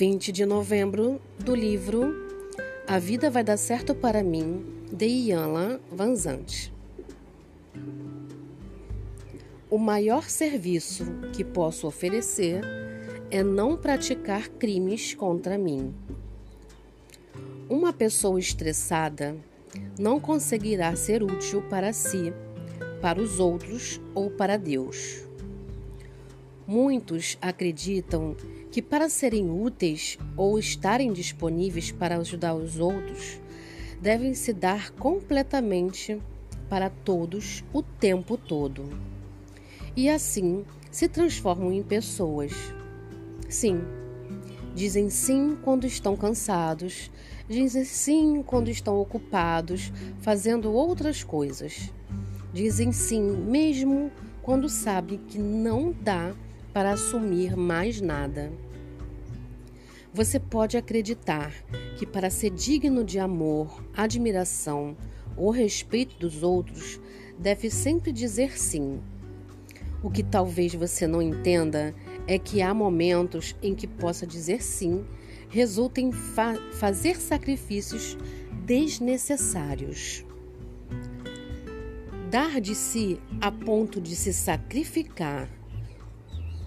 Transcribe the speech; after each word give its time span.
20 0.00 0.32
de 0.32 0.46
novembro, 0.46 1.20
do 1.38 1.54
livro 1.54 2.26
A 2.88 2.98
Vida 2.98 3.28
Vai 3.28 3.44
Dar 3.44 3.58
Certo 3.58 3.94
para 3.94 4.22
Mim, 4.22 4.64
de 4.90 5.04
Ianla 5.04 5.78
Vanzante. 5.92 6.72
O 9.68 9.76
maior 9.76 10.30
serviço 10.30 11.04
que 11.34 11.44
posso 11.44 11.86
oferecer 11.86 12.62
é 13.30 13.42
não 13.42 13.76
praticar 13.76 14.48
crimes 14.48 15.12
contra 15.12 15.58
mim. 15.58 15.94
Uma 17.68 17.92
pessoa 17.92 18.40
estressada 18.40 19.36
não 19.98 20.18
conseguirá 20.18 20.96
ser 20.96 21.22
útil 21.22 21.60
para 21.68 21.92
si, 21.92 22.32
para 23.02 23.20
os 23.20 23.38
outros 23.38 24.00
ou 24.14 24.30
para 24.30 24.56
Deus. 24.56 25.28
Muitos 26.72 27.36
acreditam 27.42 28.36
que, 28.70 28.80
para 28.80 29.08
serem 29.08 29.50
úteis 29.50 30.16
ou 30.36 30.56
estarem 30.56 31.12
disponíveis 31.12 31.90
para 31.90 32.16
ajudar 32.18 32.54
os 32.54 32.78
outros, 32.78 33.40
devem 34.00 34.34
se 34.34 34.52
dar 34.52 34.92
completamente 34.92 36.22
para 36.68 36.88
todos 36.88 37.64
o 37.72 37.82
tempo 37.82 38.36
todo. 38.36 38.88
E 39.96 40.08
assim 40.08 40.64
se 40.92 41.08
transformam 41.08 41.72
em 41.72 41.82
pessoas. 41.82 42.52
Sim, 43.48 43.80
dizem 44.72 45.10
sim 45.10 45.58
quando 45.64 45.88
estão 45.88 46.16
cansados, 46.16 47.10
dizem 47.48 47.84
sim 47.84 48.44
quando 48.46 48.68
estão 48.68 48.96
ocupados 49.00 49.92
fazendo 50.20 50.72
outras 50.72 51.24
coisas. 51.24 51.92
Dizem 52.52 52.92
sim 52.92 53.22
mesmo 53.22 54.12
quando 54.40 54.68
sabem 54.68 55.18
que 55.26 55.36
não 55.36 55.90
dá 55.90 56.32
para 56.72 56.92
assumir 56.92 57.56
mais 57.56 58.00
nada. 58.00 58.52
Você 60.12 60.40
pode 60.40 60.76
acreditar 60.76 61.52
que 61.96 62.04
para 62.06 62.30
ser 62.30 62.50
digno 62.50 63.04
de 63.04 63.18
amor, 63.18 63.84
admiração 63.94 64.96
ou 65.36 65.50
respeito 65.50 66.18
dos 66.18 66.42
outros, 66.42 67.00
deve 67.38 67.70
sempre 67.70 68.12
dizer 68.12 68.58
sim. 68.58 69.00
O 70.02 70.10
que 70.10 70.22
talvez 70.22 70.74
você 70.74 71.06
não 71.06 71.22
entenda 71.22 71.94
é 72.26 72.38
que 72.38 72.62
há 72.62 72.72
momentos 72.74 73.54
em 73.62 73.74
que 73.74 73.86
possa 73.86 74.26
dizer 74.26 74.62
sim 74.62 75.04
resulta 75.48 76.00
em 76.00 76.10
fa 76.12 76.54
fazer 76.72 77.16
sacrifícios 77.16 78.16
desnecessários. 78.64 80.24
Dar 82.30 82.60
de 82.60 82.74
si 82.74 83.20
a 83.40 83.50
ponto 83.50 84.00
de 84.00 84.14
se 84.14 84.32
sacrificar 84.32 85.48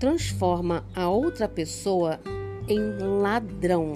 transforma 0.00 0.82
a 0.94 1.10
outra 1.10 1.46
pessoa 1.46 2.18
em 2.66 2.80
ladrão. 3.20 3.92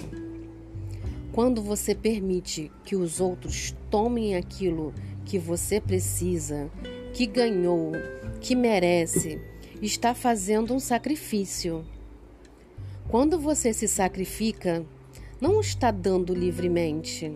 Quando 1.31 1.63
você 1.63 1.95
permite 1.95 2.71
que 2.83 2.95
os 2.95 3.19
outros 3.19 3.75
tomem 3.89 4.35
aquilo 4.35 4.93
que 5.25 5.39
você 5.39 5.81
precisa, 5.81 6.69
que 7.11 7.25
ganhou, 7.25 7.91
que 8.39 8.55
merece, 8.55 9.41
está 9.81 10.13
fazendo 10.13 10.75
um 10.75 10.79
sacrifício. 10.79 11.83
Quando 13.09 13.39
você 13.39 13.73
se 13.73 13.87
sacrifica, 13.87 14.85
não 15.41 15.59
está 15.59 15.89
dando 15.89 16.35
livremente. 16.35 17.31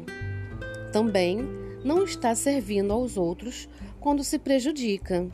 Também 0.94 1.40
não 1.84 2.04
está 2.04 2.36
servindo 2.36 2.94
aos 2.94 3.18
outros 3.18 3.68
quando 4.00 4.24
se 4.24 4.38
prejudica. 4.38 5.28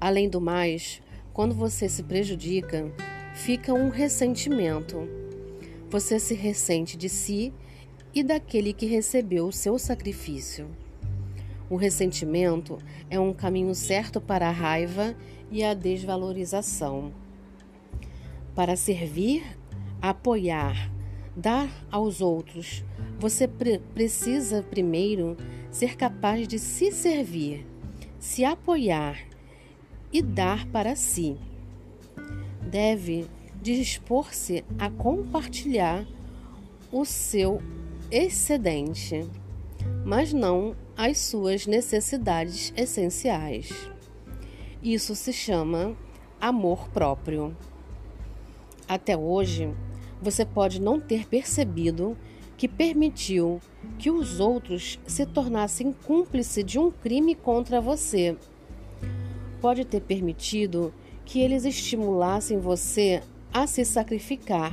Além 0.00 0.26
do 0.26 0.40
mais, 0.40 1.02
quando 1.32 1.54
você 1.54 1.88
se 1.88 2.02
prejudica, 2.02 2.92
fica 3.34 3.72
um 3.72 3.88
ressentimento. 3.88 5.08
Você 5.88 6.18
se 6.18 6.34
ressente 6.34 6.96
de 6.96 7.08
si 7.08 7.52
e 8.14 8.22
daquele 8.22 8.72
que 8.72 8.86
recebeu 8.86 9.46
o 9.46 9.52
seu 9.52 9.78
sacrifício. 9.78 10.68
O 11.68 11.76
ressentimento 11.76 12.78
é 13.08 13.18
um 13.18 13.32
caminho 13.32 13.74
certo 13.74 14.20
para 14.20 14.48
a 14.48 14.52
raiva 14.52 15.14
e 15.50 15.62
a 15.62 15.72
desvalorização. 15.72 17.12
Para 18.54 18.74
servir, 18.74 19.44
apoiar, 20.02 20.90
dar 21.36 21.70
aos 21.90 22.20
outros, 22.20 22.84
você 23.18 23.46
pre 23.46 23.78
precisa 23.94 24.62
primeiro 24.62 25.36
ser 25.70 25.96
capaz 25.96 26.48
de 26.48 26.58
se 26.58 26.90
servir, 26.90 27.64
se 28.18 28.44
apoiar 28.44 29.30
e 30.12 30.22
dar 30.22 30.66
para 30.66 30.96
si. 30.96 31.36
Deve 32.62 33.26
dispor-se 33.60 34.64
a 34.78 34.90
compartilhar 34.90 36.06
o 36.90 37.04
seu 37.04 37.62
excedente, 38.10 39.28
mas 40.04 40.32
não 40.32 40.74
as 40.96 41.18
suas 41.18 41.66
necessidades 41.66 42.72
essenciais. 42.76 43.90
Isso 44.82 45.14
se 45.14 45.32
chama 45.32 45.96
amor 46.40 46.88
próprio. 46.88 47.56
Até 48.88 49.16
hoje, 49.16 49.72
você 50.20 50.44
pode 50.44 50.80
não 50.80 50.98
ter 50.98 51.26
percebido 51.26 52.16
que 52.56 52.66
permitiu 52.66 53.60
que 53.98 54.10
os 54.10 54.40
outros 54.40 54.98
se 55.06 55.24
tornassem 55.24 55.92
cúmplice 55.92 56.62
de 56.62 56.78
um 56.78 56.90
crime 56.90 57.34
contra 57.34 57.80
você 57.80 58.36
pode 59.60 59.84
ter 59.84 60.00
permitido 60.00 60.92
que 61.24 61.40
eles 61.40 61.64
estimulassem 61.64 62.58
você 62.58 63.22
a 63.52 63.66
se 63.66 63.84
sacrificar, 63.84 64.72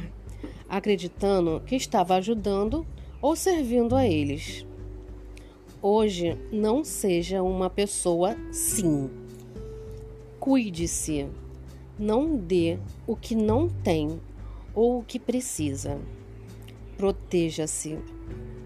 acreditando 0.67 1.61
que 1.65 1.75
estava 1.75 2.15
ajudando 2.15 2.85
ou 3.21 3.35
servindo 3.35 3.95
a 3.95 4.07
eles. 4.07 4.65
Hoje, 5.81 6.37
não 6.51 6.83
seja 6.83 7.43
uma 7.43 7.69
pessoa 7.69 8.35
sim. 8.51 9.09
Cuide-se. 10.39 11.27
Não 11.99 12.35
dê 12.35 12.79
o 13.05 13.15
que 13.15 13.35
não 13.35 13.67
tem 13.67 14.19
ou 14.73 14.99
o 14.99 15.03
que 15.03 15.19
precisa. 15.19 15.99
Proteja-se 16.95 17.97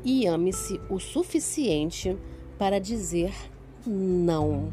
e 0.03 0.25
ame-se 0.25 0.79
o 0.89 0.99
suficiente 0.99 2.17
para 2.57 2.79
dizer 2.79 3.33
não. 3.85 4.71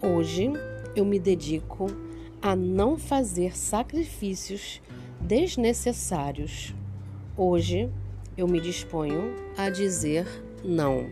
Hoje 0.00 0.52
eu 0.94 1.04
me 1.04 1.18
dedico 1.18 1.88
a 2.40 2.54
não 2.54 2.96
fazer 2.96 3.58
sacrifícios 3.58 4.80
desnecessários. 5.20 6.72
Hoje 7.36 7.90
eu 8.36 8.46
me 8.46 8.60
disponho 8.60 9.34
a 9.56 9.68
dizer 9.68 10.24
não. 10.64 11.10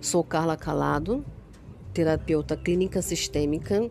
Sou 0.00 0.22
Carla 0.22 0.56
Calado, 0.56 1.24
terapeuta 1.92 2.56
clínica 2.56 3.02
sistêmica 3.02 3.90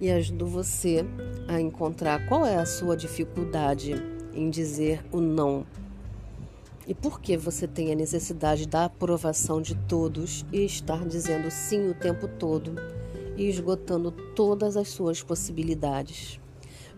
e 0.00 0.08
ajudo 0.08 0.46
você 0.46 1.04
a 1.48 1.60
encontrar 1.60 2.28
qual 2.28 2.46
é 2.46 2.54
a 2.54 2.66
sua 2.66 2.96
dificuldade 2.96 3.94
em 4.32 4.48
dizer 4.48 5.04
o 5.10 5.20
não 5.20 5.66
e 6.86 6.94
por 6.94 7.20
que 7.20 7.36
você 7.36 7.66
tem 7.66 7.90
a 7.90 7.96
necessidade 7.96 8.66
da 8.66 8.84
aprovação 8.84 9.60
de 9.60 9.74
todos 9.74 10.46
e 10.52 10.64
estar 10.64 11.04
dizendo 11.04 11.50
sim 11.50 11.88
o 11.88 11.94
tempo 11.94 12.28
todo 12.28 12.74
e 13.36 13.48
esgotando 13.48 14.10
todas 14.10 14.76
as 14.76 14.88
suas 14.88 15.22
possibilidades? 15.22 16.40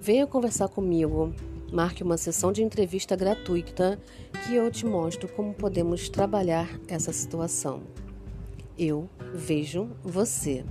Venha 0.01 0.27
conversar 0.27 0.69
comigo. 0.69 1.35
Marque 1.73 2.03
uma 2.03 2.17
sessão 2.17 2.53
de 2.53 2.63
entrevista 2.63 3.17
gratuita 3.17 4.01
que 4.45 4.55
eu 4.55 4.71
te 4.71 4.87
mostro 4.87 5.29
como 5.29 5.53
podemos 5.53 6.09
trabalhar 6.09 6.69
essa 6.87 7.13
situação. 7.13 7.83
Eu 8.79 9.09
vejo 9.35 9.91
você. 10.03 10.65